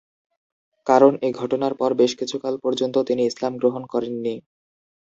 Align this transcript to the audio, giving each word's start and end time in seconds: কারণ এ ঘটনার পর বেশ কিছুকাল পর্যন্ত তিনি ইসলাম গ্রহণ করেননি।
কারণ 0.87 1.13
এ 1.21 1.39
ঘটনার 1.39 1.73
পর 1.75 1.91
বেশ 1.93 2.11
কিছুকাল 2.19 2.53
পর্যন্ত 2.63 2.95
তিনি 3.07 3.21
ইসলাম 3.25 3.53
গ্রহণ 3.57 3.83
করেননি। 3.93 4.35